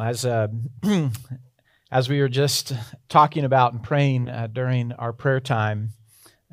[0.00, 0.48] As, uh,
[1.90, 2.72] as we were just
[3.08, 5.90] talking about and praying uh, during our prayer time,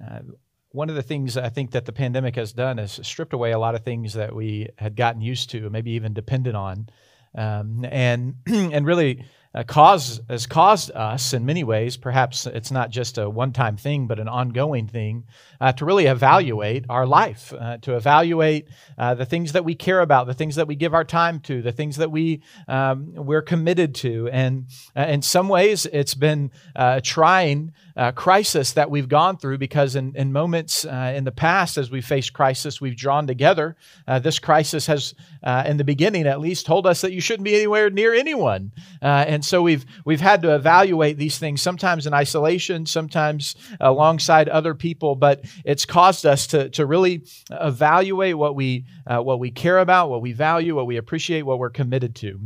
[0.01, 0.19] uh,
[0.69, 3.59] one of the things I think that the pandemic has done is stripped away a
[3.59, 6.87] lot of things that we had gotten used to, maybe even depended on,
[7.35, 12.89] um, and and really uh, cause, has caused us in many ways, perhaps it's not
[12.89, 15.25] just a one time thing, but an ongoing thing,
[15.59, 19.99] uh, to really evaluate our life, uh, to evaluate uh, the things that we care
[19.99, 23.41] about, the things that we give our time to, the things that we, um, we're
[23.41, 24.29] committed to.
[24.31, 27.73] And uh, in some ways, it's been uh, a trying
[28.15, 32.33] crisis that we've gone through because in, in moments in the past, as we faced
[32.33, 33.75] crisis, we've drawn together.
[34.21, 37.91] this crisis has, in the beginning at least, told us that you shouldn't be anywhere
[37.91, 38.71] near anyone.
[39.01, 44.47] and and so we've we've had to evaluate these things sometimes in isolation, sometimes alongside
[44.47, 45.15] other people.
[45.15, 50.11] But it's caused us to to really evaluate what we uh, what we care about,
[50.11, 52.39] what we value, what we appreciate, what we're committed to.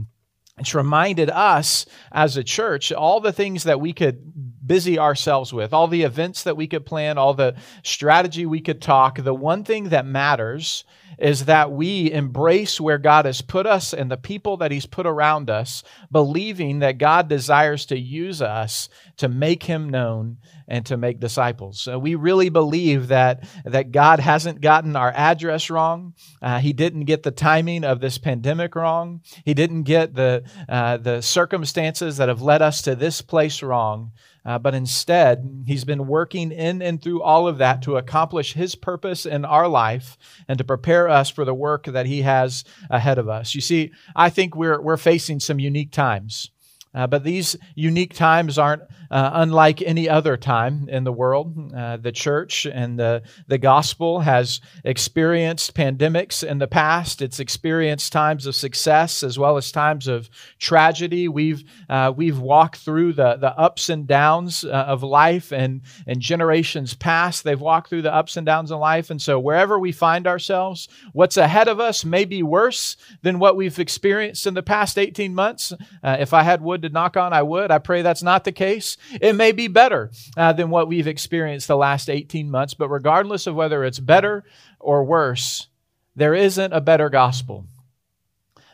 [0.57, 4.31] It's reminded us as a church all the things that we could
[4.65, 8.81] busy ourselves with, all the events that we could plan, all the strategy we could
[8.81, 9.21] talk.
[9.21, 10.83] The one thing that matters
[11.17, 15.05] is that we embrace where God has put us and the people that He's put
[15.05, 20.97] around us, believing that God desires to use us to make Him known and to
[20.97, 21.79] make disciples.
[21.79, 26.13] So we really believe that, that God hasn't gotten our address wrong.
[26.41, 29.21] Uh, he didn't get the timing of this pandemic wrong.
[29.43, 34.11] He didn't get the, uh, the circumstances that have led us to this place wrong.
[34.45, 38.75] Uh, but instead, he's been working in and through all of that to accomplish his
[38.75, 43.17] purpose in our life and to prepare us for the work that he has ahead
[43.17, 43.55] of us.
[43.55, 46.51] You see, I think we're, we're facing some unique times.
[46.95, 51.73] Uh, but these unique times aren't uh, unlike any other time in the world.
[51.75, 57.21] Uh, the church and the, the gospel has experienced pandemics in the past.
[57.21, 61.27] It's experienced times of success as well as times of tragedy.
[61.27, 66.21] We've, uh, we've walked through the, the ups and downs uh, of life, and, and
[66.21, 69.09] generations past, they've walked through the ups and downs of life.
[69.09, 73.55] And so, wherever we find ourselves, what's ahead of us may be worse than what
[73.55, 75.73] we've experienced in the past 18 months.
[76.03, 77.71] Uh, if I had wood to knock on, I would.
[77.71, 78.97] I pray that's not the case.
[79.19, 83.47] It may be better uh, than what we've experienced the last 18 months, but regardless
[83.47, 84.43] of whether it's better
[84.79, 85.67] or worse,
[86.15, 87.65] there isn't a better gospel.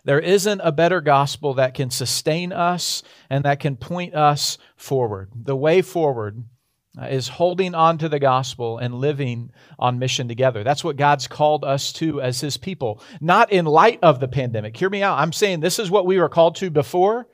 [0.03, 5.29] There isn't a better gospel that can sustain us and that can point us forward.
[5.35, 6.43] The way forward
[6.99, 10.63] uh, is holding on to the gospel and living on mission together.
[10.63, 14.75] That's what God's called us to as his people, not in light of the pandemic.
[14.75, 15.19] Hear me out.
[15.19, 17.27] I'm saying this is what we were called to before,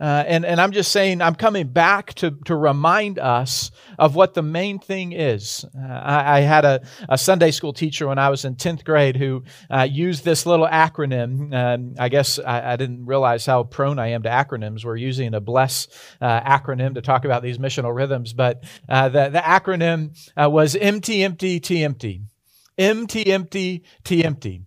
[0.00, 4.34] uh, and, and I'm just saying, I'm coming back to, to remind us of what
[4.34, 5.64] the main thing is.
[5.76, 9.16] Uh, I, I, had a, a Sunday school teacher when I was in 10th grade
[9.16, 11.54] who uh, used this little acronym.
[11.54, 14.84] Um, I guess I, I, didn't realize how prone I am to acronyms.
[14.84, 15.88] We're using a BLESS
[16.20, 20.74] uh, acronym to talk about these missional rhythms, but uh, the, the acronym uh, was
[20.74, 22.22] empty, empty, empty.
[22.76, 23.32] Empty,
[24.24, 24.64] empty.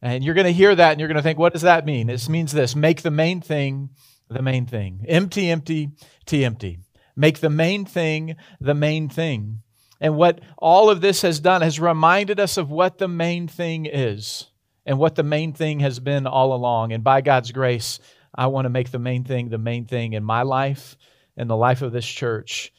[0.00, 2.08] And you're going to hear that and you're going to think, what does that mean?
[2.08, 3.90] It means this make the main thing
[4.28, 5.04] the main thing.
[5.08, 5.90] Empty, empty,
[6.26, 6.78] T empty.
[7.16, 9.60] Make the main thing the main thing.
[10.00, 13.86] And what all of this has done has reminded us of what the main thing
[13.86, 14.46] is
[14.86, 16.92] and what the main thing has been all along.
[16.92, 17.98] And by God's grace,
[18.34, 20.96] I want to make the main thing the main thing in my life
[21.36, 22.72] and the life of this church.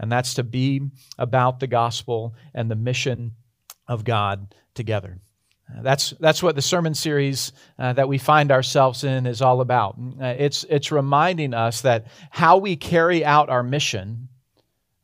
[0.00, 0.80] And that's to be
[1.18, 3.32] about the gospel and the mission
[3.86, 5.20] of God together.
[5.82, 9.96] That's, that's what the sermon series uh, that we find ourselves in is all about.
[10.20, 14.28] Uh, it's, it's reminding us that how we carry out our mission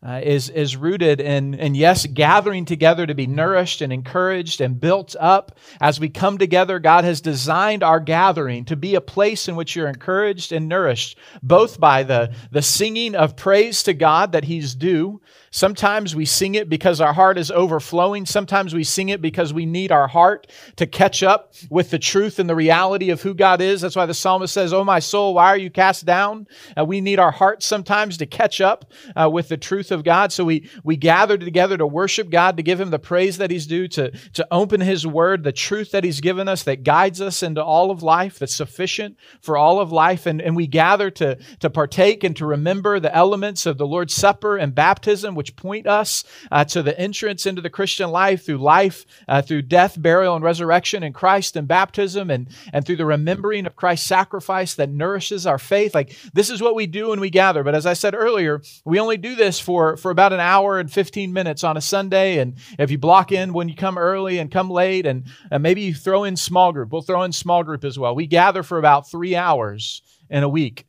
[0.02, 4.80] uh, is, is rooted in, in, yes, gathering together to be nourished and encouraged and
[4.80, 5.58] built up.
[5.80, 9.76] As we come together, God has designed our gathering to be a place in which
[9.76, 14.74] you're encouraged and nourished, both by the, the singing of praise to God that He's
[14.74, 15.20] due,
[15.52, 18.24] Sometimes we sing it because our heart is overflowing.
[18.24, 20.46] Sometimes we sing it because we need our heart
[20.76, 23.80] to catch up with the truth and the reality of who God is.
[23.80, 26.46] That's why the psalmist says, Oh, my soul, why are you cast down?
[26.78, 30.30] Uh, we need our hearts sometimes to catch up uh, with the truth of God.
[30.30, 33.66] So we, we gather together to worship God, to give Him the praise that He's
[33.66, 37.42] due, to, to open His word, the truth that He's given us that guides us
[37.42, 40.26] into all of life, that's sufficient for all of life.
[40.26, 44.14] And, and we gather to, to partake and to remember the elements of the Lord's
[44.14, 46.22] Supper and baptism which point us
[46.52, 50.44] uh, to the entrance into the Christian life through life, uh, through death, burial, and
[50.44, 55.46] resurrection in Christ and baptism, and, and through the remembering of Christ's sacrifice that nourishes
[55.46, 55.94] our faith.
[55.94, 57.64] Like, this is what we do when we gather.
[57.64, 60.92] But as I said earlier, we only do this for for, about an hour and
[60.92, 62.38] 15 minutes on a Sunday.
[62.38, 65.80] And if you block in when you come early and come late, and, and maybe
[65.80, 68.14] you throw in small group, we'll throw in small group as well.
[68.14, 70.86] We gather for about three hours in a week.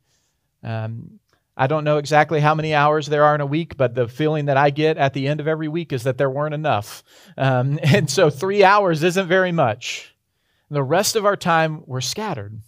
[0.61, 1.20] Um,
[1.57, 4.45] I don't know exactly how many hours there are in a week, but the feeling
[4.45, 7.03] that I get at the end of every week is that there weren't enough.
[7.37, 10.15] Um, and so three hours isn't very much.
[10.69, 12.61] The rest of our time, we're scattered.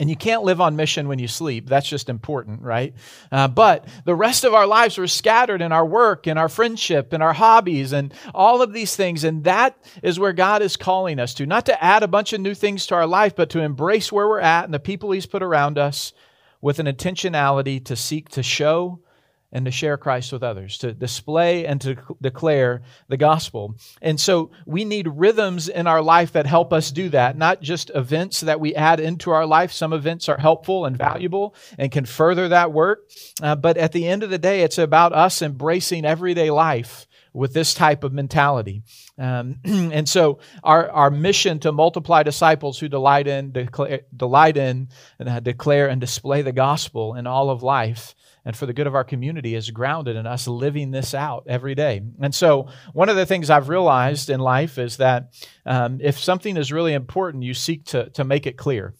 [0.00, 1.68] And you can't live on mission when you sleep.
[1.68, 2.94] That's just important, right?
[3.30, 7.12] Uh, but the rest of our lives were scattered in our work, in our friendship,
[7.12, 9.24] in our hobbies, and all of these things.
[9.24, 11.44] And that is where God is calling us to.
[11.44, 14.26] Not to add a bunch of new things to our life, but to embrace where
[14.26, 16.14] we're at and the people He's put around us
[16.60, 19.00] with an intentionality to seek to show
[19.52, 23.74] and to share Christ with others, to display and to declare the gospel.
[24.00, 27.90] And so we need rhythms in our life that help us do that, not just
[27.94, 29.72] events that we add into our life.
[29.72, 33.00] Some events are helpful and valuable and can further that work.
[33.42, 37.52] Uh, but at the end of the day, it's about us embracing everyday life with
[37.52, 38.82] this type of mentality.
[39.20, 44.88] Um, and so our, our mission to multiply disciples who delight in, declare, delight in
[45.18, 48.14] and uh, declare and display the gospel in all of life
[48.44, 51.74] and for the good of our community is grounded in us living this out every
[51.74, 52.00] day.
[52.20, 55.34] And so, one of the things I've realized in life is that
[55.66, 58.94] um, if something is really important, you seek to, to make it clear.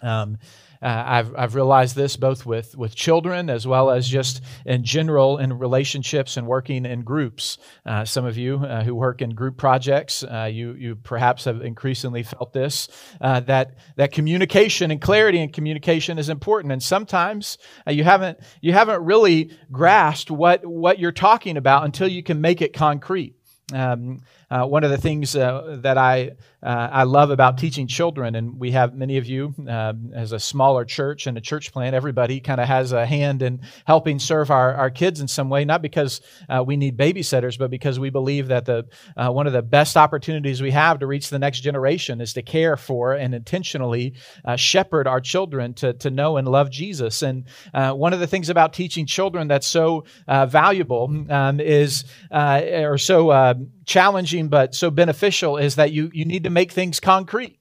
[0.00, 0.38] Um,
[0.82, 5.38] uh, I've, I've realized this both with, with children as well as just in general
[5.38, 7.58] in relationships and working in groups.
[7.86, 11.62] Uh, some of you uh, who work in group projects, uh, you, you perhaps have
[11.62, 12.88] increasingly felt this
[13.20, 16.72] uh, that, that communication and clarity in communication is important.
[16.72, 22.08] And sometimes uh, you, haven't, you haven't really grasped what, what you're talking about until
[22.08, 23.36] you can make it concrete.
[23.72, 24.20] Um,
[24.52, 26.32] uh, one of the things uh, that I
[26.62, 30.38] uh, I love about teaching children, and we have many of you um, as a
[30.38, 34.48] smaller church and a church plant, everybody kind of has a hand in helping serve
[34.48, 38.10] our, our kids in some way, not because uh, we need babysitters, but because we
[38.10, 41.60] believe that the uh, one of the best opportunities we have to reach the next
[41.60, 44.14] generation is to care for and intentionally
[44.44, 47.22] uh, shepherd our children to, to know and love Jesus.
[47.22, 53.32] And one of the things about teaching children that's so valuable um, is, or so
[53.84, 57.58] challenging but so beneficial is that you, you need to make things concrete.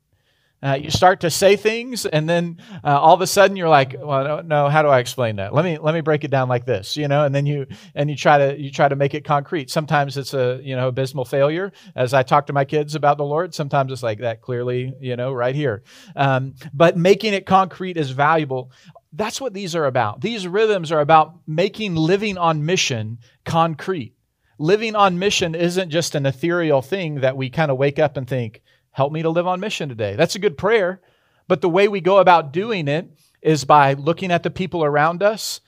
[0.64, 3.96] Uh, you start to say things, and then uh, all of a sudden you're like,
[3.98, 5.56] "Well, no, how do I explain that?
[5.56, 7.66] Let me let me break it down like this, you know." And then you
[7.96, 9.72] and you try to you try to make it concrete.
[9.72, 11.72] Sometimes it's a you know abysmal failure.
[11.96, 15.16] As I talk to my kids about the Lord, sometimes it's like that clearly, you
[15.16, 15.82] know, right here.
[16.16, 18.72] Um, but making it concrete is valuable.
[19.14, 20.22] That's what these are about.
[20.22, 24.14] These rhythms are about making living on mission concrete
[24.62, 28.28] living on mission isn't just an ethereal thing that we kind of wake up and
[28.28, 28.62] think,
[28.92, 30.16] help me to live on mission today.
[30.16, 31.02] That's a good prayer.
[31.48, 33.10] But the way we go about doing it
[33.42, 35.62] is by looking at the people around us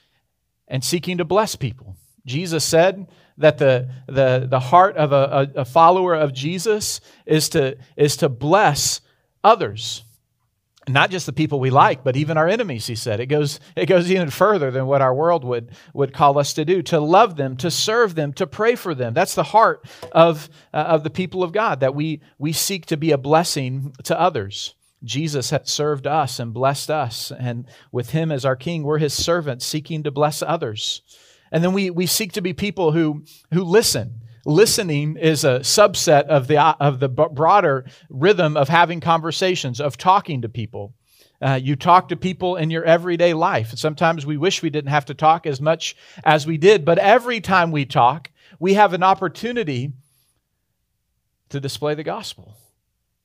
[0.68, 1.98] and seeking to bless people.
[2.26, 3.08] Jesus said
[3.38, 8.30] that the, the, the heart of a, a, follower of Jesus is to, is to
[8.30, 9.02] bless
[9.44, 10.04] others
[10.88, 13.20] not just the people we like, but even our enemies, he said.
[13.20, 16.66] It goes, it goes even further than what our world would, would call us to
[16.66, 19.14] do to love them, to serve them, to pray for them.
[19.14, 22.98] That's the heart of, uh, of the people of God, that we, we seek to
[22.98, 24.76] be a blessing to others.
[25.04, 29.14] Jesus has served us and blessed us, and with him as our king, we're his
[29.14, 31.02] servants seeking to bless others.
[31.52, 36.24] And then we, we seek to be people who, who listen Listening is a subset
[36.26, 40.94] of the, of the broader rhythm of having conversations, of talking to people.
[41.42, 43.72] Uh, you talk to people in your everyday life.
[43.76, 47.42] Sometimes we wish we didn't have to talk as much as we did, but every
[47.42, 49.94] time we talk, we have an opportunity
[51.50, 52.56] to display the gospel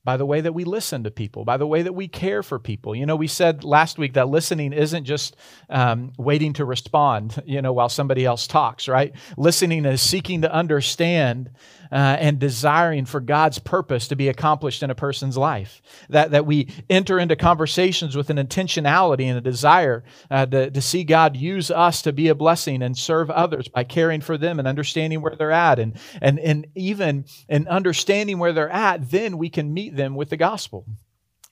[0.08, 2.58] by the way that we listen to people, by the way that we care for
[2.58, 2.94] people.
[2.94, 5.36] You know, we said last week that listening isn't just
[5.68, 9.12] um, waiting to respond, you know, while somebody else talks, right?
[9.36, 11.50] Listening is seeking to understand
[11.90, 15.82] uh, and desiring for God's purpose to be accomplished in a person's life.
[16.08, 20.80] That, that we enter into conversations with an intentionality and a desire uh, to, to
[20.80, 24.58] see God use us to be a blessing and serve others by caring for them
[24.58, 25.78] and understanding where they're at.
[25.78, 30.30] And, and, and even in understanding where they're at, then we can meet them with
[30.30, 30.86] the gospel.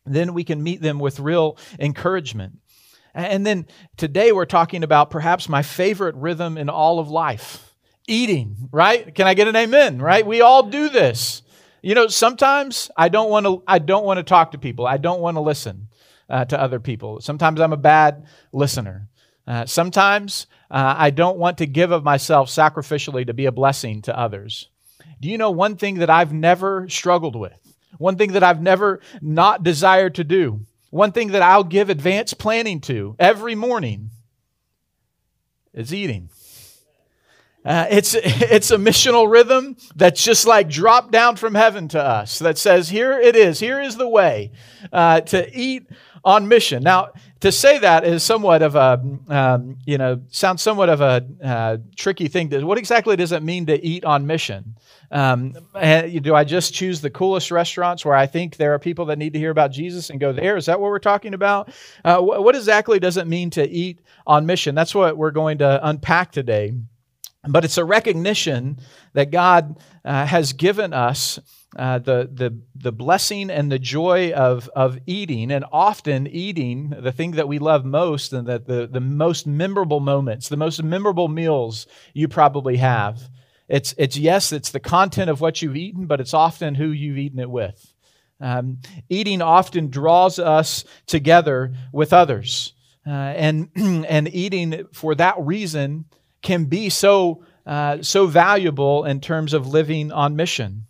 [0.06, 2.60] Then we can meet them with real encouragement.
[3.14, 3.66] And then
[3.98, 7.74] today we're talking about perhaps my favorite rhythm in all of life
[8.06, 9.14] eating, right?
[9.14, 10.26] Can I get an amen, right?
[10.26, 11.42] We all do this.
[11.82, 14.86] You know, sometimes I don't want to I don't want to talk to people.
[14.86, 15.88] I don't want to listen
[16.28, 17.20] uh, to other people.
[17.20, 19.08] Sometimes I'm a bad listener.
[19.46, 24.02] Uh, sometimes uh, I don't want to give of myself sacrificially to be a blessing
[24.02, 24.68] to others.
[25.20, 27.65] Do you know one thing that I've never struggled with?
[27.98, 30.60] One thing that I've never not desired to do?
[30.90, 34.10] One thing that I'll give advanced planning to every morning
[35.74, 36.30] is eating.
[37.64, 42.38] Uh, it's, it's a missional rhythm that's just like dropped down from heaven to us
[42.38, 44.52] that says, here it is, here is the way
[44.92, 45.88] uh, to eat
[46.24, 46.82] on mission.
[46.82, 51.26] Now, to say that is somewhat of a, um, you know, sounds somewhat of a
[51.44, 52.50] uh, tricky thing.
[52.66, 54.76] What exactly does it mean to eat on mission?
[55.10, 59.18] Um, do I just choose the coolest restaurants where I think there are people that
[59.18, 60.56] need to hear about Jesus and go there?
[60.56, 61.70] Is that what we're talking about?
[62.04, 64.74] Uh, what exactly does it mean to eat on mission?
[64.74, 66.72] That's what we're going to unpack today.
[67.48, 68.80] But it's a recognition
[69.12, 71.38] that God uh, has given us
[71.74, 77.12] uh, the, the, the blessing and the joy of, of eating, and often eating the
[77.12, 81.28] thing that we love most, and that the, the most memorable moments, the most memorable
[81.28, 83.20] meals you probably have.
[83.68, 87.18] It's, it's yes, it's the content of what you've eaten, but it's often who you've
[87.18, 87.92] eaten it with.
[88.40, 92.74] Um, eating often draws us together with others.
[93.06, 96.04] Uh, and, and eating for that reason
[96.42, 100.86] can be so, uh, so valuable in terms of living on mission.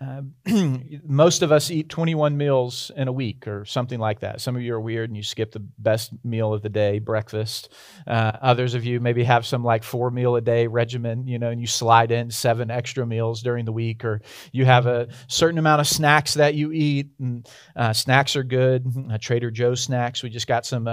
[0.00, 0.22] Uh,
[1.04, 4.40] most of us eat 21 meals in a week or something like that.
[4.40, 7.72] Some of you are weird and you skip the best meal of the day, breakfast.
[8.06, 11.50] Uh, others of you maybe have some like four meal a day regimen, you know,
[11.50, 14.20] and you slide in seven extra meals during the week, or
[14.52, 17.08] you have a certain amount of snacks that you eat.
[17.18, 18.86] And uh, snacks are good.
[19.10, 20.22] Uh, Trader Joe's snacks.
[20.22, 20.86] We just got some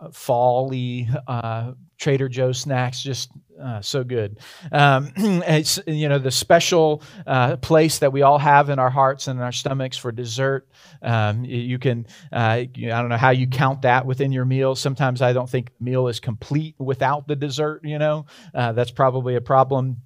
[0.00, 3.30] uh, uh, Trader Joe snacks, just
[3.60, 4.38] uh, so good.
[4.70, 9.26] Um, it's you know the special uh, place that we all have in our hearts
[9.26, 10.68] and in our stomachs for dessert.
[11.02, 14.74] Um, you can uh, you, I don't know how you count that within your meal.
[14.74, 17.80] Sometimes I don't think meal is complete without the dessert.
[17.84, 20.02] You know uh, that's probably a problem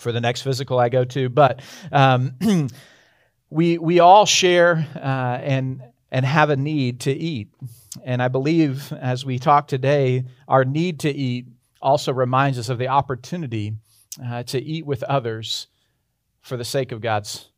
[0.00, 1.28] for the next physical I go to.
[1.28, 1.60] But
[1.92, 2.34] um,
[3.50, 7.48] we we all share uh, and and have a need to eat.
[8.04, 11.46] And I believe as we talk today, our need to eat
[11.80, 13.74] also reminds us of the opportunity
[14.24, 15.68] uh, to eat with others
[16.40, 17.48] for the sake of God's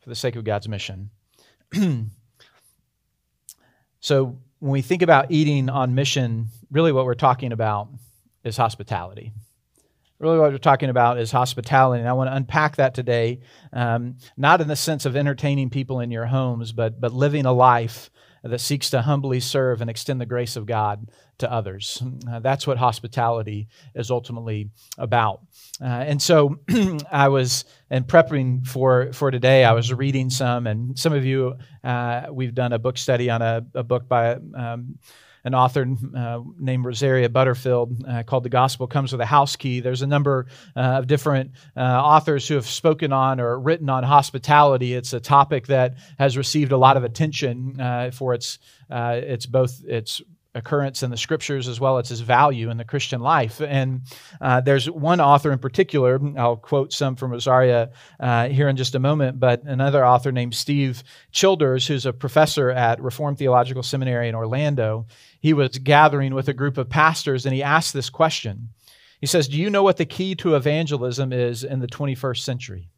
[0.00, 1.10] for the sake of God's mission.
[4.00, 7.88] so when we think about eating on mission, really what we're talking about
[8.44, 9.32] is hospitality.
[10.18, 13.40] Really, what we're talking about is hospitality, and I want to unpack that today,
[13.72, 17.52] um, not in the sense of entertaining people in your homes, but but living a
[17.52, 18.10] life
[18.46, 22.02] that seeks to humbly serve and extend the grace of God to others.
[22.30, 25.40] Uh, that's what hospitality is ultimately about.
[25.80, 26.58] Uh, and so
[27.12, 31.56] I was, in prepping for, for today, I was reading some, and some of you,
[31.84, 34.98] uh, we've done a book study on a, a book by um,
[35.46, 35.86] an author
[36.16, 39.78] uh, named Rosaria Butterfield uh, called The Gospel Comes with a House Key.
[39.78, 44.02] There's a number uh, of different uh, authors who have spoken on or written on
[44.02, 44.92] hospitality.
[44.92, 48.58] It's a topic that has received a lot of attention uh, for its,
[48.90, 50.20] uh, its both its
[50.56, 53.60] occurrence in the scriptures as well as its value in the Christian life.
[53.60, 54.02] And
[54.40, 58.94] uh, there's one author in particular, I'll quote some from Rosaria uh, here in just
[58.94, 64.28] a moment, but another author named Steve Childers, who's a professor at Reformed Theological Seminary
[64.28, 65.06] in Orlando,
[65.40, 68.70] he was gathering with a group of pastors and he asked this question.
[69.20, 72.88] He says, Do you know what the key to evangelism is in the 21st century?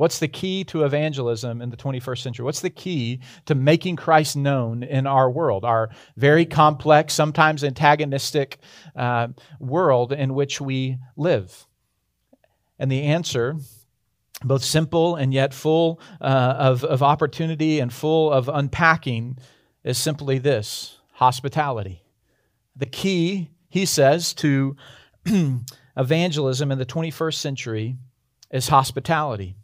[0.00, 2.42] What's the key to evangelism in the 21st century?
[2.42, 8.60] What's the key to making Christ known in our world, our very complex, sometimes antagonistic
[8.96, 9.28] uh,
[9.58, 11.66] world in which we live?
[12.78, 13.56] And the answer,
[14.42, 19.36] both simple and yet full uh, of, of opportunity and full of unpacking,
[19.84, 22.02] is simply this hospitality.
[22.74, 24.76] The key, he says, to
[25.94, 27.96] evangelism in the 21st century
[28.50, 29.56] is hospitality.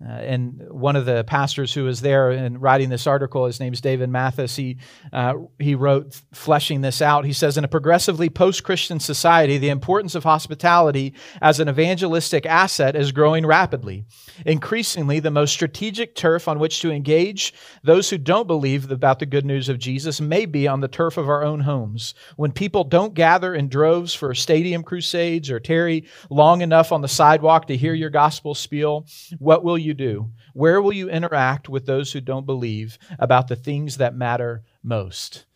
[0.00, 3.80] Uh, and one of the pastors who was there and writing this article, his name's
[3.80, 4.78] David Mathis, he,
[5.12, 7.24] uh, he wrote, fleshing this out.
[7.24, 12.46] He says, In a progressively post Christian society, the importance of hospitality as an evangelistic
[12.46, 14.04] asset is growing rapidly.
[14.46, 17.52] Increasingly, the most strategic turf on which to engage
[17.82, 21.16] those who don't believe about the good news of Jesus may be on the turf
[21.16, 22.14] of our own homes.
[22.36, 27.08] When people don't gather in droves for stadium crusades or tarry long enough on the
[27.08, 29.04] sidewalk to hear your gospel spiel,
[29.40, 30.30] what will you you do?
[30.54, 35.46] Where will you interact with those who don't believe about the things that matter most?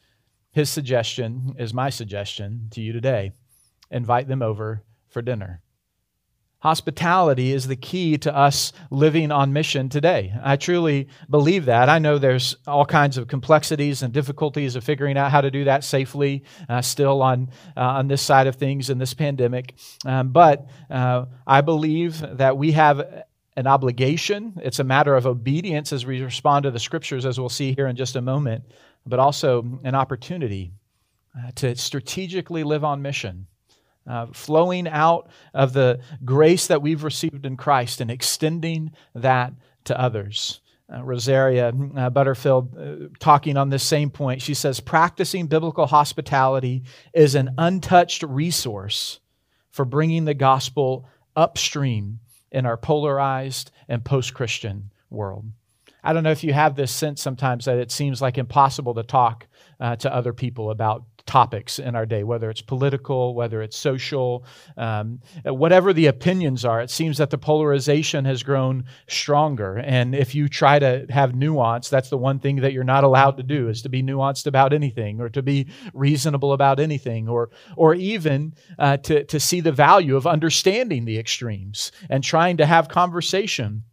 [0.50, 3.32] His suggestion is my suggestion to you today
[3.90, 5.60] invite them over for dinner.
[6.60, 10.32] Hospitality is the key to us living on mission today.
[10.44, 11.88] I truly believe that.
[11.88, 15.64] I know there's all kinds of complexities and difficulties of figuring out how to do
[15.64, 19.74] that safely uh, still on, uh, on this side of things in this pandemic.
[20.06, 23.24] Um, but uh, I believe that we have
[23.56, 27.48] an obligation, it's a matter of obedience as we respond to the scriptures, as we'll
[27.48, 28.64] see here in just a moment,
[29.06, 30.72] but also an opportunity
[31.36, 33.46] uh, to strategically live on mission
[34.06, 39.52] uh, flowing out of the grace that we've received in Christ and extending that
[39.84, 40.60] to others.
[40.92, 46.82] Uh, Rosaria uh, Butterfield, uh, talking on this same point, she says, Practicing biblical hospitality
[47.14, 49.20] is an untouched resource
[49.70, 52.20] for bringing the gospel upstream
[52.52, 55.46] in our polarized and post Christian world.
[56.04, 59.02] I don't know if you have this sense sometimes that it seems like impossible to
[59.02, 59.46] talk
[59.80, 64.44] uh, to other people about topics in our day, whether it's political, whether it's social,
[64.76, 66.80] um, whatever the opinions are.
[66.80, 69.78] It seems that the polarization has grown stronger.
[69.78, 73.36] And if you try to have nuance, that's the one thing that you're not allowed
[73.36, 77.50] to do is to be nuanced about anything or to be reasonable about anything or,
[77.76, 82.66] or even uh, to, to see the value of understanding the extremes and trying to
[82.66, 83.84] have conversation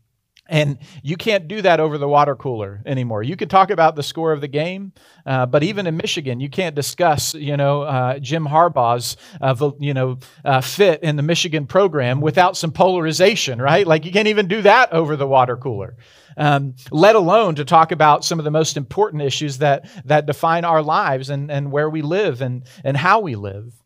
[0.50, 3.24] and you can't do that over the water cooler anymore.
[3.24, 4.94] You can talk about the score of the game,
[5.26, 9.94] uh, but even in Michigan, you can't discuss, you know, uh, Jim Harbaugh's, uh, you
[9.94, 13.86] know, uh, fit in the Michigan program without some polarization, right?
[13.86, 15.96] Like you can't even do that over the water cooler.
[16.36, 20.64] Um, let alone to talk about some of the most important issues that that define
[20.64, 23.79] our lives and, and where we live and, and how we live.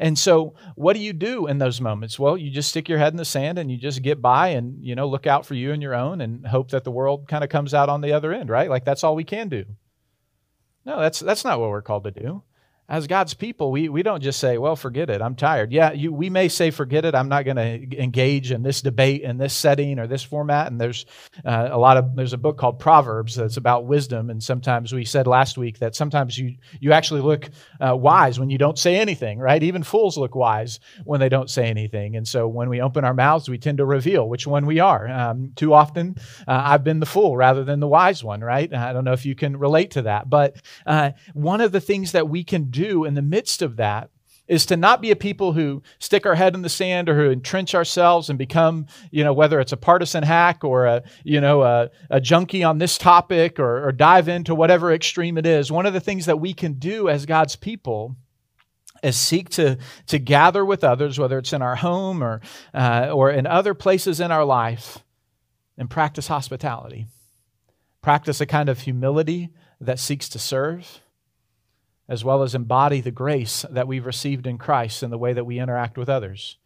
[0.00, 2.18] And so, what do you do in those moments?
[2.18, 4.82] Well, you just stick your head in the sand and you just get by and,
[4.82, 7.44] you know, look out for you and your own and hope that the world kind
[7.44, 8.70] of comes out on the other end, right?
[8.70, 9.66] Like that's all we can do.
[10.86, 12.42] No, that's that's not what we're called to do
[12.90, 15.70] as God's people, we, we don't just say, well, forget it, I'm tired.
[15.70, 19.22] Yeah, you, we may say, forget it, I'm not going to engage in this debate
[19.22, 20.66] in this setting or this format.
[20.66, 21.06] And there's
[21.44, 24.28] uh, a lot of, there's a book called Proverbs that's about wisdom.
[24.28, 27.48] And sometimes we said last week that sometimes you, you actually look
[27.80, 29.62] uh, wise when you don't say anything, right?
[29.62, 32.16] Even fools look wise when they don't say anything.
[32.16, 35.06] And so when we open our mouths, we tend to reveal which one we are.
[35.08, 36.16] Um, too often,
[36.48, 38.72] uh, I've been the fool rather than the wise one, right?
[38.74, 40.28] I don't know if you can relate to that.
[40.28, 43.76] But uh, one of the things that we can do do in the midst of
[43.76, 44.10] that
[44.50, 47.30] is to not be a people who stick our head in the sand or who
[47.30, 51.62] entrench ourselves and become, you know, whether it's a partisan hack or a, you know,
[51.62, 55.70] a, a junkie on this topic or, or dive into whatever extreme it is.
[55.70, 58.16] One of the things that we can do as God's people
[59.04, 62.40] is seek to, to gather with others, whether it's in our home or,
[62.74, 64.98] uh, or in other places in our life,
[65.78, 67.06] and practice hospitality.
[68.02, 71.00] Practice a kind of humility that seeks to serve
[72.10, 75.46] as well as embody the grace that we've received in Christ in the way that
[75.46, 76.58] we interact with others.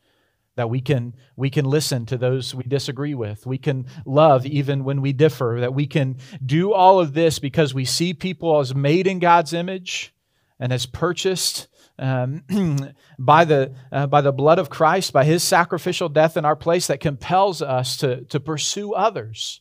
[0.56, 3.44] That we can, we can listen to those we disagree with.
[3.44, 5.58] We can love even when we differ.
[5.60, 9.52] That we can do all of this because we see people as made in God's
[9.52, 10.14] image
[10.58, 12.42] and as purchased um,
[13.18, 16.86] by, the, uh, by the blood of Christ, by his sacrificial death in our place,
[16.86, 19.60] that compels us to, to pursue others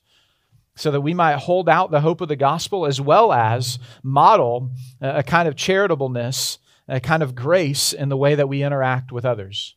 [0.76, 4.72] so that we might hold out the hope of the gospel as well as model
[5.02, 6.58] a kind of charitableness,
[6.88, 9.76] a kind of grace in the way that we interact with others.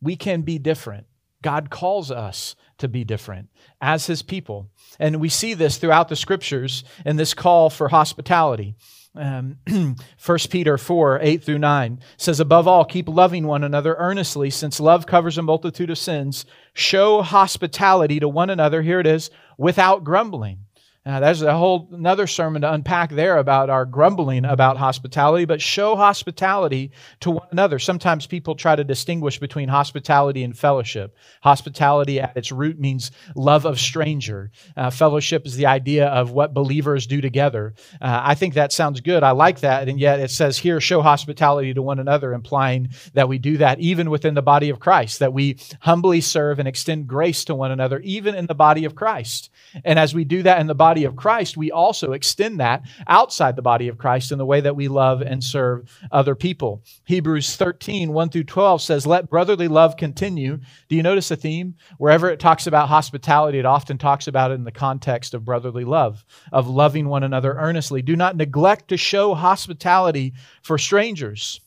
[0.00, 1.06] We can be different.
[1.42, 3.48] God calls us to be different
[3.80, 4.70] as his people.
[4.98, 8.74] And we see this throughout the scriptures in this call for hospitality.
[9.14, 9.56] Um,
[10.24, 14.78] 1 Peter 4 8 through 9 says, Above all, keep loving one another earnestly, since
[14.78, 16.44] love covers a multitude of sins.
[16.72, 18.82] Show hospitality to one another.
[18.82, 20.66] Here it is, without grumbling.
[21.06, 25.62] Now, there's a whole another sermon to unpack there about our grumbling about hospitality, but
[25.62, 27.78] show hospitality to one another.
[27.78, 31.16] Sometimes people try to distinguish between hospitality and fellowship.
[31.40, 34.50] Hospitality at its root means love of stranger.
[34.76, 37.72] Uh, fellowship is the idea of what believers do together.
[37.94, 39.22] Uh, I think that sounds good.
[39.22, 39.88] I like that.
[39.88, 43.80] And yet it says here, show hospitality to one another, implying that we do that
[43.80, 47.70] even within the body of Christ, that we humbly serve and extend grace to one
[47.70, 49.48] another, even in the body of Christ.
[49.82, 52.82] And as we do that in the body body of Christ, we also extend that
[53.06, 56.82] outside the body of Christ in the way that we love and serve other people.
[57.04, 60.58] Hebrews 13, 1 through 12 says, Let brotherly love continue.
[60.88, 61.76] Do you notice a theme?
[61.98, 65.84] Wherever it talks about hospitality, it often talks about it in the context of brotherly
[65.84, 68.02] love, of loving one another earnestly.
[68.02, 71.60] Do not neglect to show hospitality for strangers,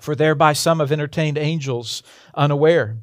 [0.00, 2.04] for thereby some have entertained angels
[2.36, 2.98] unaware.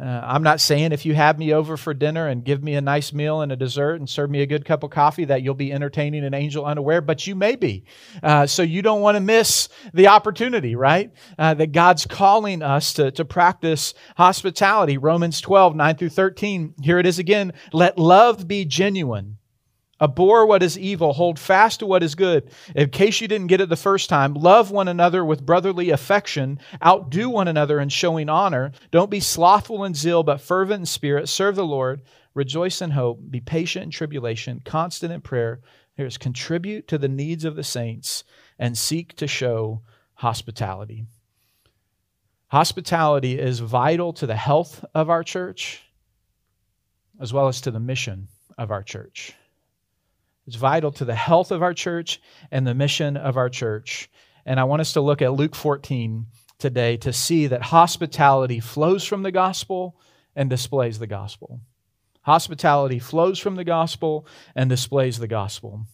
[0.00, 2.80] Uh, I'm not saying if you have me over for dinner and give me a
[2.80, 5.54] nice meal and a dessert and serve me a good cup of coffee that you'll
[5.54, 7.84] be entertaining an angel unaware, but you may be.
[8.20, 11.12] Uh, so you don't want to miss the opportunity, right?
[11.38, 14.98] Uh, that God's calling us to, to practice hospitality.
[14.98, 16.74] Romans 12, 9 through 13.
[16.82, 17.52] Here it is again.
[17.72, 19.38] Let love be genuine.
[20.00, 22.50] Abhor what is evil, hold fast to what is good.
[22.74, 26.58] In case you didn't get it the first time, love one another with brotherly affection,
[26.84, 28.72] outdo one another in showing honor.
[28.90, 31.28] Don't be slothful in zeal, but fervent in spirit.
[31.28, 32.02] Serve the Lord.
[32.34, 33.20] Rejoice in hope.
[33.30, 35.60] Be patient in tribulation, constant in prayer.
[35.94, 38.24] Here's contribute to the needs of the saints
[38.58, 39.82] and seek to show
[40.14, 41.06] hospitality.
[42.48, 45.82] Hospitality is vital to the health of our church
[47.20, 48.28] as well as to the mission
[48.58, 49.34] of our church.
[50.46, 54.10] It's vital to the health of our church and the mission of our church.
[54.44, 56.26] And I want us to look at Luke 14
[56.58, 59.96] today to see that hospitality flows from the gospel
[60.36, 61.60] and displays the gospel.
[62.22, 65.86] Hospitality flows from the gospel and displays the gospel.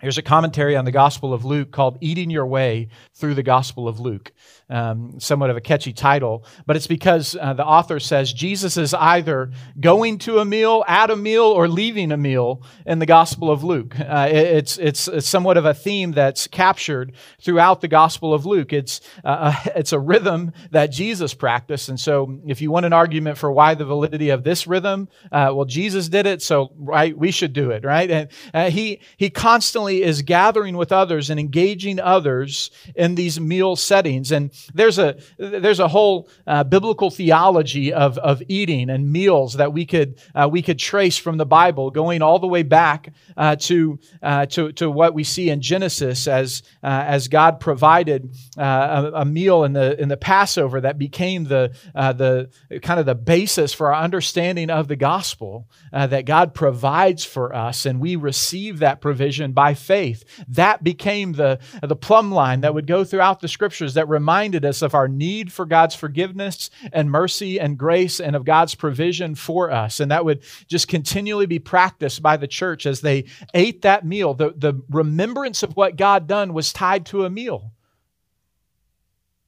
[0.00, 3.86] Here's a commentary on the Gospel of Luke called Eating Your Way Through the Gospel
[3.86, 4.32] of Luke.
[4.68, 8.92] Um, somewhat of a catchy title, but it's because uh, the author says Jesus is
[8.92, 13.50] either going to a meal, at a meal, or leaving a meal in the Gospel
[13.50, 13.94] of Luke.
[14.00, 18.72] Uh, it's, it's, it's, somewhat of a theme that's captured throughout the Gospel of Luke.
[18.72, 21.88] It's, uh, a, it's a rhythm that Jesus practiced.
[21.90, 25.52] And so, if you want an argument for why the validity of this rhythm, uh,
[25.54, 28.10] well, Jesus did it, so right, we should do it, right?
[28.10, 33.76] And uh, he, he constantly is gathering with others and engaging others in these meal
[33.76, 34.32] settings.
[34.32, 39.72] And there's a, there's a whole uh, biblical theology of, of eating and meals that
[39.72, 43.56] we could, uh, we could trace from the Bible, going all the way back uh,
[43.56, 49.10] to, uh, to, to what we see in Genesis as, uh, as God provided uh,
[49.14, 52.50] a, a, meal in the, in the Passover that became the, the
[52.82, 57.86] kind of the basis for our understanding of the gospel that God provides for us.
[57.86, 60.24] And we receive that provision by faith.
[60.48, 64.82] That became the, the plumb line that would go throughout the scriptures that reminded us
[64.82, 69.70] of our need for God's forgiveness and mercy and grace and of God's provision for
[69.70, 70.00] us.
[70.00, 74.34] And that would just continually be practiced by the church as they ate that meal.
[74.34, 77.72] The, the remembrance of what God done was tied to a meal.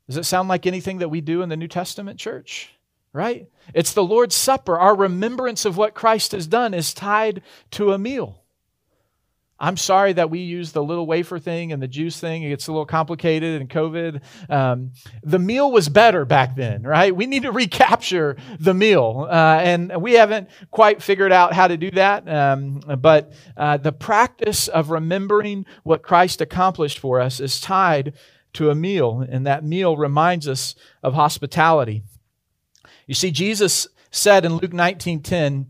[0.06, 2.70] Does it sound like anything that we do in the New Testament church?
[3.12, 3.48] Right?
[3.74, 4.78] It's the Lord's Supper.
[4.78, 8.42] Our remembrance of what Christ has done is tied to a meal.
[9.58, 12.42] I'm sorry that we use the little wafer thing and the juice thing.
[12.42, 14.20] It gets a little complicated in COVID.
[14.50, 14.92] Um,
[15.22, 17.14] the meal was better back then, right?
[17.14, 19.26] We need to recapture the meal.
[19.30, 22.28] Uh, and we haven't quite figured out how to do that.
[22.28, 28.12] Um, but uh, the practice of remembering what Christ accomplished for us is tied
[28.54, 29.24] to a meal.
[29.26, 32.02] And that meal reminds us of hospitality.
[33.06, 35.66] You see, Jesus said in Luke 19 10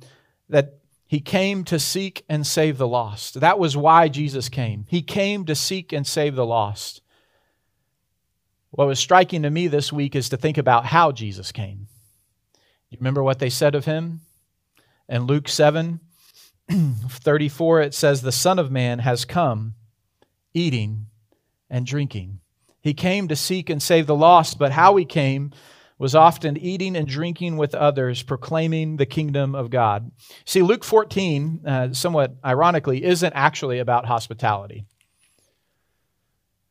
[0.48, 0.75] that
[1.06, 3.40] he came to seek and save the lost.
[3.40, 4.86] That was why Jesus came.
[4.88, 7.00] He came to seek and save the lost.
[8.70, 11.86] What was striking to me this week is to think about how Jesus came.
[12.90, 14.20] You remember what they said of him?
[15.08, 16.00] In Luke 7
[16.68, 19.74] 34, it says, The Son of Man has come
[20.52, 21.06] eating
[21.70, 22.40] and drinking.
[22.80, 25.52] He came to seek and save the lost, but how he came
[25.98, 30.10] was often eating and drinking with others, proclaiming the kingdom of God.
[30.44, 34.84] See, Luke 14, uh, somewhat ironically, isn't actually about hospitality.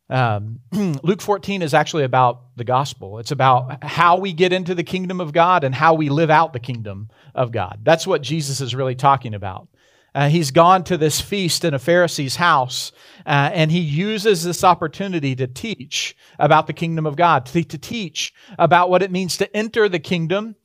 [0.09, 3.17] Um, Luke 14 is actually about the gospel.
[3.17, 6.53] It's about how we get into the kingdom of God and how we live out
[6.53, 7.79] the kingdom of God.
[7.83, 9.67] That's what Jesus is really talking about.
[10.15, 12.93] Uh, he's gone to this feast in a Pharisee's house,
[13.25, 17.77] uh, and he uses this opportunity to teach about the kingdom of God, to, to
[17.77, 20.55] teach about what it means to enter the kingdom,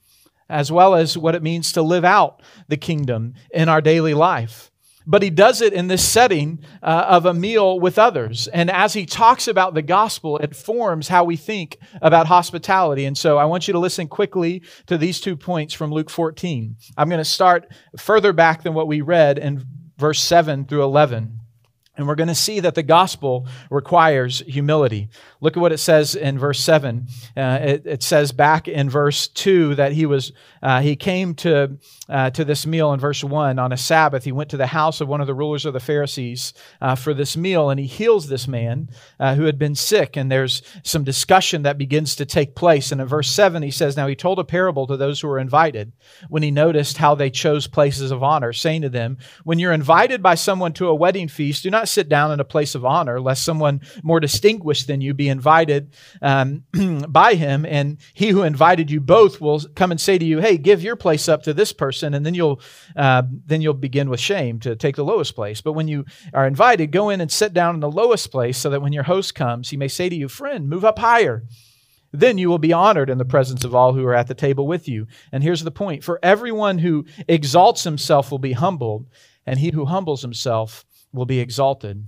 [0.48, 4.69] as well as what it means to live out the kingdom in our daily life.
[5.06, 8.48] But he does it in this setting uh, of a meal with others.
[8.48, 13.06] And as he talks about the gospel, it forms how we think about hospitality.
[13.06, 16.76] And so I want you to listen quickly to these two points from Luke 14.
[16.96, 19.64] I'm going to start further back than what we read in
[19.96, 21.39] verse 7 through 11.
[22.00, 25.08] And we're going to see that the gospel requires humility.
[25.40, 27.06] Look at what it says in verse 7.
[27.36, 30.32] Uh, it, it, says back in verse 2 that he was
[30.62, 34.24] uh, he came to, uh, to this meal in verse 1 on a Sabbath.
[34.24, 37.14] He went to the house of one of the rulers of the Pharisees uh, for
[37.14, 40.16] this meal, and he heals this man uh, who had been sick.
[40.16, 42.92] And there's some discussion that begins to take place.
[42.92, 45.38] And in verse 7, he says, Now he told a parable to those who were
[45.38, 45.92] invited
[46.28, 50.22] when he noticed how they chose places of honor, saying to them, When you're invited
[50.22, 53.20] by someone to a wedding feast, do not sit down in a place of honor,
[53.20, 56.64] lest someone more distinguished than you be invited um,
[57.09, 60.57] by him, and he who invited you both will come and say to you, "Hey,
[60.57, 62.61] give your place up to this person," and then you'll
[62.96, 65.61] uh, then you'll begin with shame to take the lowest place.
[65.61, 68.70] But when you are invited, go in and sit down in the lowest place, so
[68.70, 71.44] that when your host comes, he may say to you, "Friend, move up higher."
[72.12, 74.66] Then you will be honored in the presence of all who are at the table
[74.66, 75.07] with you.
[75.31, 79.07] And here's the point for everyone who exalts himself will be humbled,
[79.46, 82.07] and he who humbles himself will be exalted.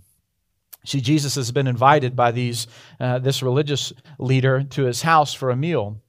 [0.84, 2.66] See, Jesus has been invited by these,
[2.98, 6.00] uh, this religious leader to his house for a meal.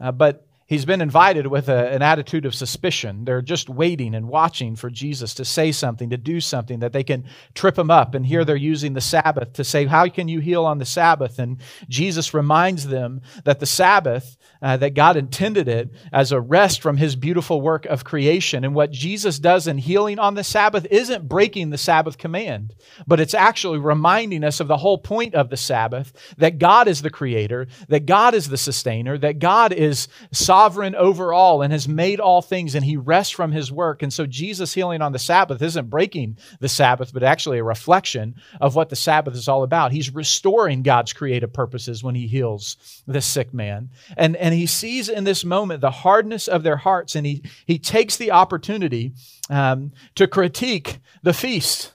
[0.00, 3.24] Uh, but He's been invited with a, an attitude of suspicion.
[3.24, 7.04] They're just waiting and watching for Jesus to say something, to do something that they
[7.04, 7.24] can
[7.54, 8.16] trip him up.
[8.16, 11.38] And here they're using the Sabbath to say, How can you heal on the Sabbath?
[11.38, 16.82] And Jesus reminds them that the Sabbath, uh, that God intended it as a rest
[16.82, 18.64] from his beautiful work of creation.
[18.64, 22.74] And what Jesus does in healing on the Sabbath isn't breaking the Sabbath command,
[23.06, 27.02] but it's actually reminding us of the whole point of the Sabbath that God is
[27.02, 31.70] the creator, that God is the sustainer, that God is sovereign sovereign over all and
[31.70, 34.02] has made all things and he rests from his work.
[34.02, 38.36] And so Jesus healing on the Sabbath isn't breaking the Sabbath, but actually a reflection
[38.58, 39.92] of what the Sabbath is all about.
[39.92, 43.90] He's restoring God's creative purposes when he heals the sick man.
[44.16, 47.78] And, and he sees in this moment the hardness of their hearts and he, he
[47.78, 49.12] takes the opportunity
[49.50, 51.92] um, to critique the feast.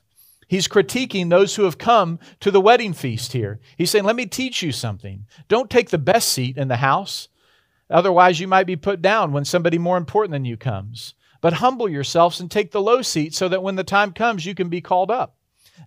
[0.47, 3.59] He's critiquing those who have come to the wedding feast here.
[3.75, 5.25] He's saying, Let me teach you something.
[5.47, 7.27] Don't take the best seat in the house.
[7.91, 11.13] Otherwise, you might be put down when somebody more important than you comes.
[11.41, 14.53] But humble yourselves and take the low seat so that when the time comes, you
[14.53, 15.35] can be called up.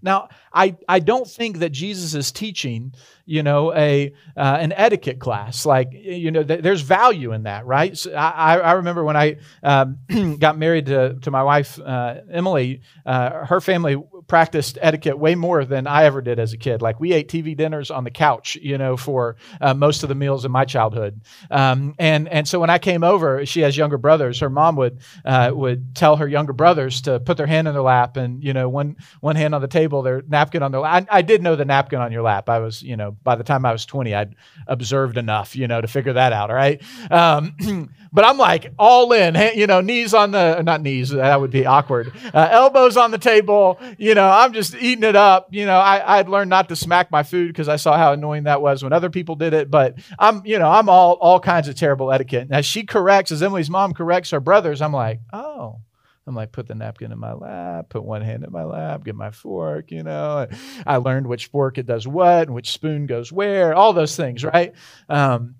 [0.02, 5.18] Now, I, I don't think that Jesus is teaching, you know, a uh, an etiquette
[5.18, 5.64] class.
[5.64, 7.96] Like, you know, th- there's value in that, right?
[7.96, 9.98] So I, I remember when I um,
[10.38, 13.94] got married to, to my wife, uh, Emily, uh, her family
[14.26, 16.82] practiced etiquette way more than I ever did as a kid.
[16.82, 20.14] Like, we ate TV dinners on the couch, you know, for uh, most of the
[20.14, 21.20] meals in my childhood.
[21.50, 24.40] Um, and, and so when I came over, she has younger brothers.
[24.40, 27.82] Her mom would, uh, would tell her younger brothers to put their hand in their
[27.82, 31.06] lap and, you know, one, one hand on the table, their napkin on their lap.
[31.10, 32.48] I, I did know the napkin on your lap.
[32.48, 34.34] I was, you know, by the time I was 20, I'd
[34.66, 36.50] observed enough, you know, to figure that out.
[36.50, 36.82] All right.
[37.10, 41.50] Um, but I'm like all in, you know, knees on the, not knees, that would
[41.50, 42.12] be awkward.
[42.32, 45.48] Uh, elbows on the table, you know, I'm just eating it up.
[45.50, 48.44] You know, I, I'd learned not to smack my food because I saw how annoying
[48.44, 49.70] that was when other people did it.
[49.70, 52.48] But I'm, you know, I'm all, all kinds of terrible etiquette.
[52.50, 55.80] As she corrects, as Emily's mom corrects her brothers, I'm like, oh,
[56.26, 59.14] I'm like, put the napkin in my lap, put one hand in my lap, get
[59.14, 60.46] my fork, you know.
[60.86, 64.42] I learned which fork it does what and which spoon goes where, all those things,
[64.44, 64.72] right?
[65.08, 65.56] Um,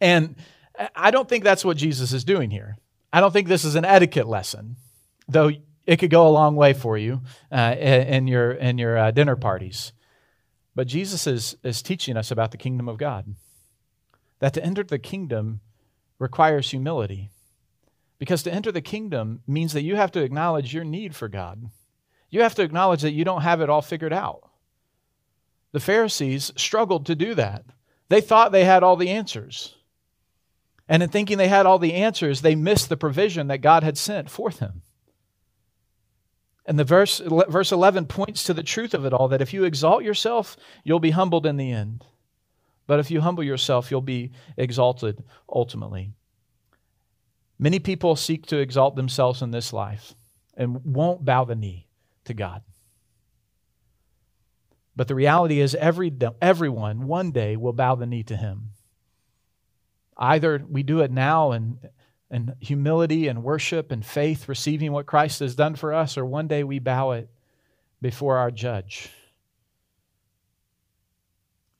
[0.00, 0.36] and
[0.94, 2.76] I don't think that's what Jesus is doing here.
[3.12, 4.76] I don't think this is an etiquette lesson,
[5.26, 5.50] though
[5.88, 9.36] it could go a long way for you uh, in your, in your uh, dinner
[9.36, 9.94] parties.
[10.74, 13.34] But Jesus is, is teaching us about the kingdom of God.
[14.40, 15.60] That to enter the kingdom
[16.18, 17.30] requires humility.
[18.18, 21.70] Because to enter the kingdom means that you have to acknowledge your need for God.
[22.28, 24.46] You have to acknowledge that you don't have it all figured out.
[25.72, 27.64] The Pharisees struggled to do that.
[28.10, 29.74] They thought they had all the answers.
[30.86, 33.96] And in thinking they had all the answers, they missed the provision that God had
[33.96, 34.82] sent for them.
[36.68, 39.64] And the verse, verse 11 points to the truth of it all that if you
[39.64, 40.54] exalt yourself,
[40.84, 42.04] you'll be humbled in the end.
[42.86, 46.12] But if you humble yourself, you'll be exalted ultimately.
[47.58, 50.14] Many people seek to exalt themselves in this life
[50.58, 51.88] and won't bow the knee
[52.26, 52.60] to God.
[54.94, 58.72] But the reality is, every, everyone one day will bow the knee to Him.
[60.18, 61.78] Either we do it now in,
[62.30, 66.46] in humility and worship and faith, receiving what Christ has done for us, or one
[66.46, 67.30] day we bow it
[68.00, 69.10] before our judge,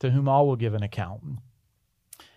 [0.01, 1.23] to whom all will give an account.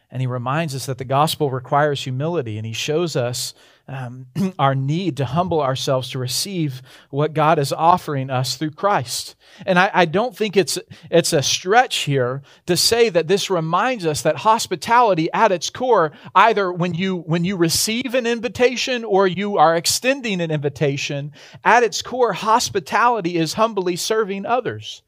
[0.10, 3.54] And he reminds us that the gospel requires humility, and he shows us
[3.92, 4.26] um,
[4.60, 9.36] our need to humble ourselves to receive what God is offering us through Christ.
[9.66, 14.06] And I, I, don't think it's, it's a stretch here to say that this reminds
[14.06, 19.28] us that hospitality at its core, either when you, when you receive an invitation or
[19.28, 25.04] you are extending an invitation, at its core, hospitality is humbly serving others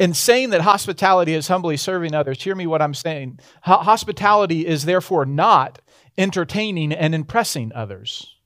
[0.00, 3.38] in saying that hospitality is humbly serving others, hear me what I'm saying.
[3.60, 5.78] hospitality is therefore not
[6.18, 8.36] entertaining and impressing others.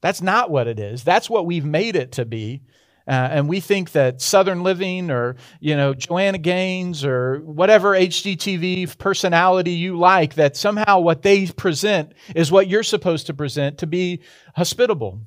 [0.00, 1.04] That's not what it is.
[1.04, 2.62] That's what we've made it to be.
[3.08, 8.98] Uh, and we think that Southern Living or, you know, Joanna Gaines or whatever HGTV
[8.98, 13.86] personality you like, that somehow what they present is what you're supposed to present to
[13.86, 14.20] be
[14.54, 15.20] hospitable.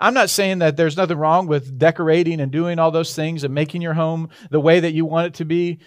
[0.00, 3.54] I'm not saying that there's nothing wrong with decorating and doing all those things and
[3.54, 5.78] making your home the way that you want it to be.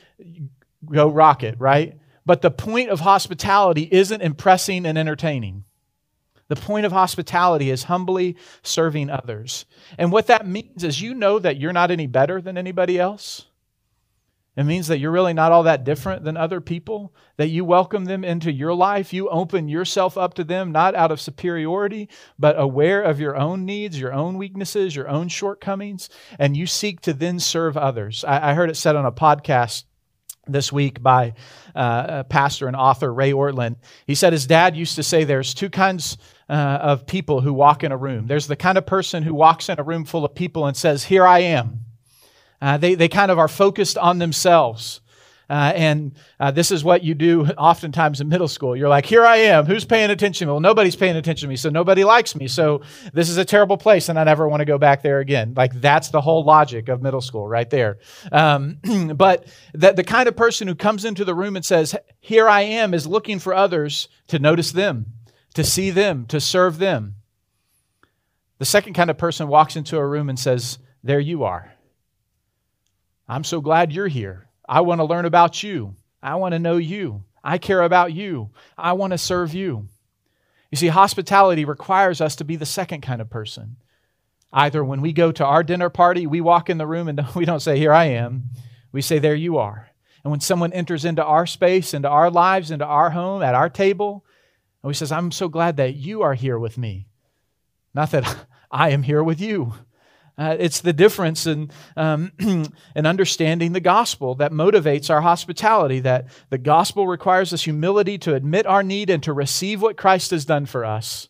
[0.85, 1.97] Go rock it, right?
[2.25, 5.65] But the point of hospitality isn't impressing and entertaining.
[6.47, 9.65] The point of hospitality is humbly serving others.
[9.97, 13.47] And what that means is you know that you're not any better than anybody else.
[14.55, 18.05] It means that you're really not all that different than other people, that you welcome
[18.05, 19.11] them into your life.
[19.11, 22.07] You open yourself up to them, not out of superiority,
[22.37, 26.07] but aware of your own needs, your own weaknesses, your own shortcomings,
[26.37, 28.23] and you seek to then serve others.
[28.23, 29.85] I, I heard it said on a podcast
[30.47, 31.33] this week by
[31.75, 33.77] uh, pastor and author Ray Ortlund.
[34.05, 36.17] He said his dad used to say there's two kinds
[36.49, 38.27] uh, of people who walk in a room.
[38.27, 41.05] There's the kind of person who walks in a room full of people and says,
[41.05, 41.85] Here I am.
[42.61, 45.01] Uh, they, they kind of are focused on themselves.
[45.49, 48.75] Uh, and uh, this is what you do oftentimes in middle school.
[48.75, 49.65] You're like, here I am.
[49.65, 50.51] Who's paying attention to me?
[50.53, 52.47] Well, nobody's paying attention to me, so nobody likes me.
[52.47, 52.81] So
[53.13, 55.53] this is a terrible place, and I never want to go back there again.
[55.55, 57.99] Like, that's the whole logic of middle school right there.
[58.31, 58.77] Um,
[59.15, 62.93] but the kind of person who comes into the room and says, here I am,
[62.93, 65.07] is looking for others to notice them,
[65.55, 67.15] to see them, to serve them.
[68.59, 71.73] The second kind of person walks into a room and says, there you are.
[73.27, 74.47] I'm so glad you're here.
[74.67, 75.95] I want to learn about you.
[76.21, 77.23] I want to know you.
[77.43, 78.51] I care about you.
[78.77, 79.87] I want to serve you.
[80.71, 83.75] You see, hospitality requires us to be the second kind of person.
[84.51, 87.45] Either when we go to our dinner party, we walk in the room and we
[87.45, 88.45] don't say, Here I am.
[88.91, 89.89] We say, There you are.
[90.23, 93.69] And when someone enters into our space, into our lives, into our home, at our
[93.69, 94.23] table,
[94.81, 97.07] and we says, I'm so glad that you are here with me.
[97.93, 99.73] Not that I am here with you.
[100.37, 106.27] Uh, it's the difference in, um, in understanding the gospel that motivates our hospitality, that
[106.49, 110.45] the gospel requires us humility to admit our need and to receive what Christ has
[110.45, 111.29] done for us.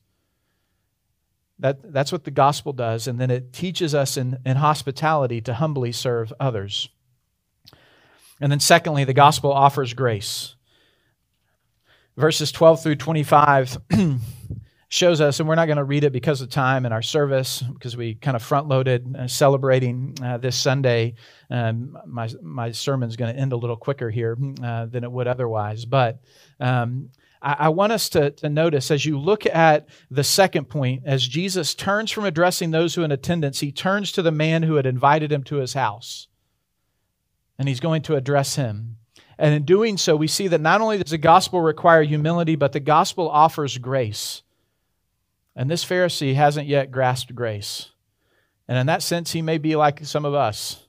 [1.60, 5.54] That, that's what the gospel does, and then it teaches us in, in hospitality to
[5.54, 6.90] humbly serve others.
[8.42, 10.56] And then, secondly, the gospel offers grace.
[12.18, 13.78] Verses 12 through 25
[14.94, 17.64] shows us, and we're not going to read it because of time in our service,
[17.74, 21.16] because we kind of front loaded uh, celebrating uh, this Sunday.
[21.50, 25.28] Um, my, my sermon's going to end a little quicker here uh, than it would
[25.28, 25.86] otherwise.
[25.86, 26.22] But
[26.60, 27.10] um,
[27.42, 31.28] I, I, want us to, to notice as you look at the second point, as
[31.28, 34.76] Jesus turns from addressing those who are in attendance, he turns to the man who
[34.76, 36.28] had invited him to his house.
[37.58, 38.98] And he's going to address him.
[39.40, 42.74] And in doing so, we see that not only does the gospel require humility, but
[42.74, 44.44] the gospel offers grace.
[45.56, 47.90] And this Pharisee hasn't yet grasped grace.
[48.68, 50.88] And in that sense, he may be like some of us,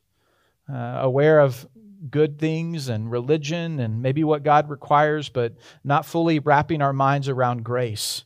[0.73, 1.67] uh, aware of
[2.11, 7.29] good things and religion and maybe what God requires, but not fully wrapping our minds
[7.29, 8.25] around grace.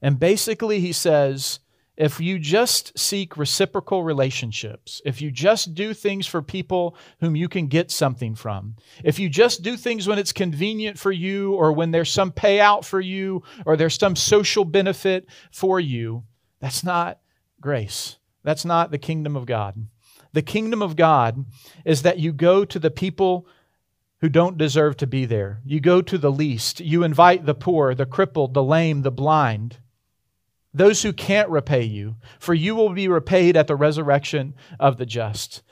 [0.00, 1.58] And basically, he says,
[1.98, 7.48] if you just seek reciprocal relationships, if you just do things for people whom you
[7.48, 11.72] can get something from, if you just do things when it's convenient for you or
[11.72, 16.22] when there's some payout for you or there's some social benefit for you,
[16.60, 17.18] that's not
[17.60, 18.18] grace.
[18.44, 19.88] That's not the kingdom of God.
[20.32, 21.44] The kingdom of God
[21.84, 23.48] is that you go to the people
[24.20, 25.60] who don't deserve to be there.
[25.64, 26.78] You go to the least.
[26.78, 29.78] You invite the poor, the crippled, the lame, the blind
[30.74, 35.06] those who can't repay you, for you will be repaid at the resurrection of the
[35.06, 35.62] just.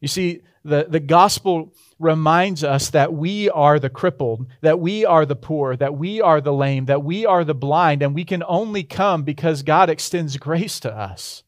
[0.00, 5.24] You see, the, the gospel reminds us that we are the crippled, that we are
[5.26, 8.42] the poor, that we are the lame, that we are the blind, and we can
[8.46, 11.42] only come because God extends grace to us.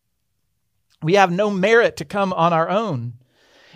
[1.03, 3.15] We have no merit to come on our own.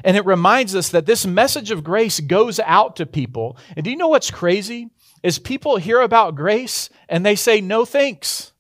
[0.05, 3.59] And it reminds us that this message of grace goes out to people.
[3.77, 4.91] And do you know what's crazy?
[5.23, 8.53] Is people hear about grace and they say, no thanks.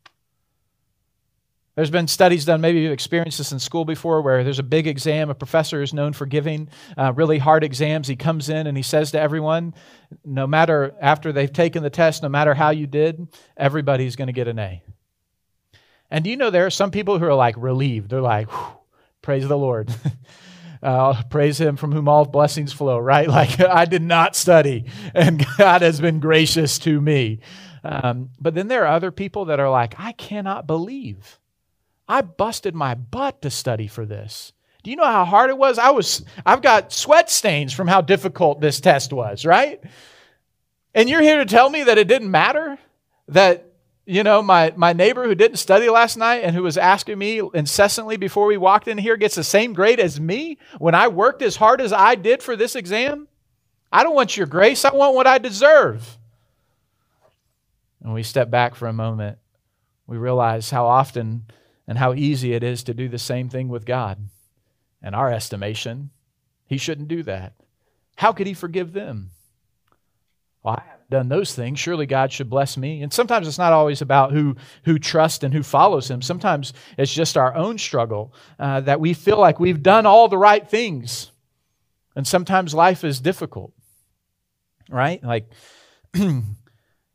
[1.79, 4.89] There's been studies done, maybe you've experienced this in school before, where there's a big
[4.89, 5.31] exam.
[5.31, 8.09] A professor is known for giving uh, really hard exams.
[8.09, 9.75] He comes in and he says to everyone,
[10.25, 14.33] no matter after they've taken the test, no matter how you did, everybody's going to
[14.33, 14.83] get an A.
[16.11, 18.11] And do you know there are some people who are like relieved?
[18.11, 18.49] They're like,
[19.23, 19.95] praise the Lord.
[20.83, 23.29] uh, praise him from whom all blessings flow, right?
[23.39, 27.39] Like, I did not study, and God has been gracious to me.
[27.85, 31.39] Um, but then there are other people that are like, I cannot believe
[32.09, 34.53] I busted my butt to study for this.
[34.83, 35.79] Do you know how hard it was?
[35.79, 39.83] I was I've got sweat stains from how difficult this test was, right?
[40.95, 42.79] And you're here to tell me that it didn't matter?
[43.29, 43.69] That
[44.09, 47.43] you know, my, my neighbor who didn't study last night and who was asking me
[47.53, 51.43] incessantly before we walked in here gets the same grade as me when I worked
[51.43, 53.29] as hard as I did for this exam?
[53.93, 54.87] I don't want your grace.
[54.87, 56.17] I want what I deserve.
[58.03, 59.37] And we step back for a moment.
[60.07, 61.45] We realize how often
[61.89, 64.19] and how easy it is to do the same thing with God.
[65.03, 66.11] In our estimation,
[66.67, 67.55] He shouldn't do that.
[68.17, 69.31] How could He forgive them?
[70.63, 71.79] Well, I haven't done those things.
[71.79, 73.03] Surely God should bless me.
[73.03, 76.21] And sometimes it's not always about who, who trusts and who follows Him.
[76.21, 80.37] Sometimes it's just our own struggle uh, that we feel like we've done all the
[80.37, 81.33] right things.
[82.15, 83.73] And sometimes life is difficult,
[84.91, 85.23] right?
[85.25, 85.49] Like,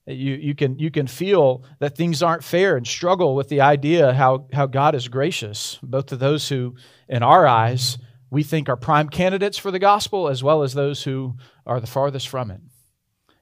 [0.06, 4.14] You, you, can, you can feel that things aren't fair and struggle with the idea
[4.14, 6.76] how, how God is gracious, both to those who,
[7.08, 7.98] in our eyes,
[8.30, 11.36] we think are prime candidates for the gospel, as well as those who
[11.66, 12.60] are the farthest from it.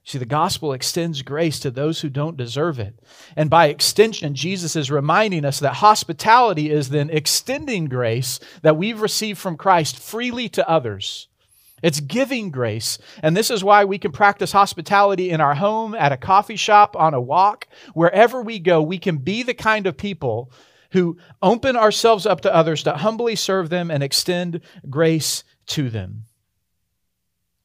[0.04, 2.98] See, the gospel extends grace to those who don't deserve it.
[3.36, 9.00] And by extension, Jesus is reminding us that hospitality is then extending grace that we've
[9.00, 11.28] received from Christ freely to others.
[11.82, 12.98] It's giving grace.
[13.22, 16.96] And this is why we can practice hospitality in our home, at a coffee shop,
[16.96, 17.66] on a walk.
[17.92, 20.52] Wherever we go, we can be the kind of people
[20.92, 26.24] who open ourselves up to others to humbly serve them and extend grace to them.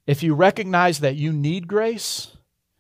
[0.08, 2.38] If you recognize that you need grace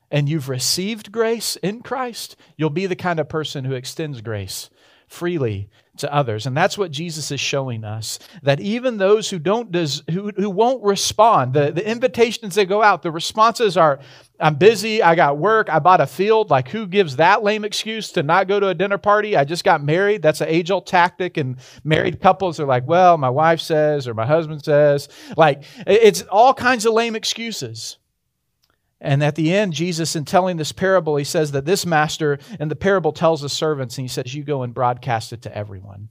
[0.09, 4.69] and you've received grace in Christ, you'll be the kind of person who extends grace
[5.07, 5.69] freely
[5.99, 6.45] to others.
[6.45, 10.49] And that's what Jesus is showing us that even those who don't des- who, who
[10.49, 13.99] won't respond, the, the invitations that go out, the responses are
[14.39, 16.49] I'm busy, I got work, I bought a field.
[16.49, 19.35] Like who gives that lame excuse to not go to a dinner party?
[19.35, 20.21] I just got married.
[20.21, 24.25] That's an age-old tactic and married couples are like, "Well, my wife says or my
[24.25, 27.97] husband says." Like it's all kinds of lame excuses.
[28.99, 32.67] And at the end, Jesus, in telling this parable, he says that this master in
[32.67, 36.09] the parable tells the servants, and he says, You go and broadcast it to everyone.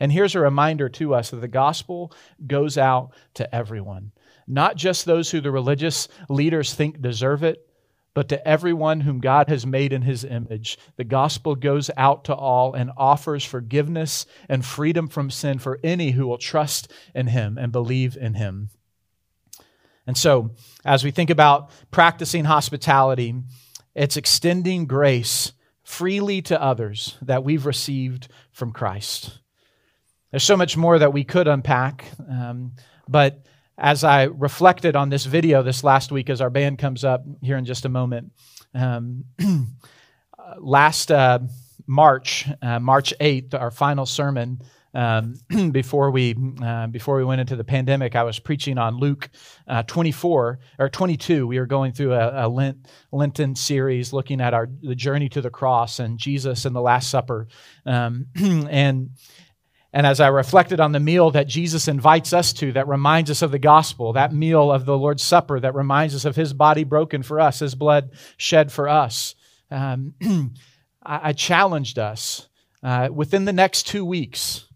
[0.00, 2.12] And here's a reminder to us that the gospel
[2.46, 4.12] goes out to everyone,
[4.46, 7.68] not just those who the religious leaders think deserve it,
[8.14, 10.78] but to everyone whom God has made in his image.
[10.96, 16.12] The gospel goes out to all and offers forgiveness and freedom from sin for any
[16.12, 18.70] who will trust in him and believe in him.
[20.08, 20.52] And so,
[20.86, 23.34] as we think about practicing hospitality,
[23.94, 25.52] it's extending grace
[25.84, 29.38] freely to others that we've received from Christ.
[30.30, 32.72] There's so much more that we could unpack, um,
[33.06, 33.44] but
[33.76, 37.58] as I reflected on this video this last week, as our band comes up here
[37.58, 38.32] in just a moment,
[38.74, 39.24] um,
[40.58, 41.40] last uh,
[41.86, 44.62] March, uh, March 8th, our final sermon,
[44.98, 45.34] um,
[45.70, 49.30] before we uh, before we went into the pandemic, I was preaching on Luke
[49.68, 51.46] uh, 24 or 22.
[51.46, 55.40] We were going through a, a, Lent Lenten series, looking at our the journey to
[55.40, 57.46] the cross and Jesus and the Last Supper,
[57.86, 59.10] um, and.
[59.90, 63.40] And as I reflected on the meal that Jesus invites us to, that reminds us
[63.40, 66.84] of the gospel, that meal of the Lord's Supper that reminds us of his body
[66.84, 69.34] broken for us, his blood shed for us,
[69.70, 70.12] um,
[71.02, 72.48] I, challenged us
[72.82, 74.67] uh, within the next two weeks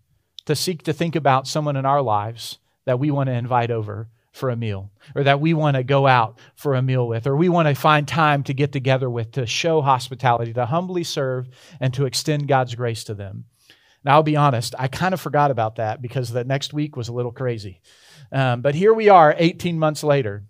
[0.46, 4.08] to seek to think about someone in our lives that we want to invite over
[4.32, 7.36] for a meal, or that we want to go out for a meal with, or
[7.36, 11.48] we want to find time to get together with to show hospitality, to humbly serve,
[11.80, 13.44] and to extend God's grace to them.
[14.04, 17.08] Now, I'll be honest, I kind of forgot about that because the next week was
[17.08, 17.80] a little crazy.
[18.32, 20.44] Um, but here we are 18 months later,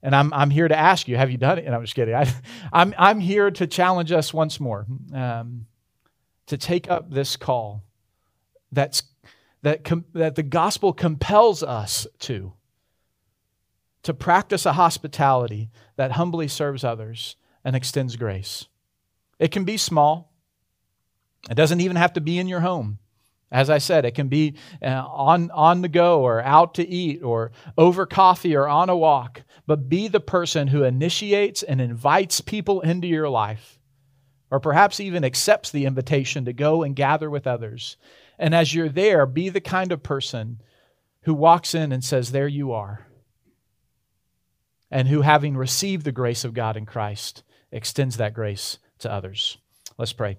[0.00, 1.64] and I'm, I'm here to ask you, have you done it?
[1.64, 2.14] And I'm just kidding.
[2.14, 2.32] I,
[2.72, 5.66] I'm, I'm here to challenge us once more um,
[6.46, 7.82] to take up this call
[8.70, 9.02] that's
[9.64, 12.52] that, com- that the gospel compels us to
[14.04, 18.66] to practice a hospitality that humbly serves others and extends grace.
[19.38, 20.30] It can be small.
[21.50, 22.98] It doesn't even have to be in your home.
[23.50, 27.22] As I said, it can be uh, on, on the go or out to eat
[27.22, 29.42] or over coffee or on a walk.
[29.66, 33.78] But be the person who initiates and invites people into your life,
[34.50, 37.96] or perhaps even accepts the invitation to go and gather with others
[38.38, 40.60] and as you're there, be the kind of person
[41.22, 43.06] who walks in and says, There you are.
[44.90, 49.58] And who, having received the grace of God in Christ, extends that grace to others.
[49.98, 50.38] Let's pray.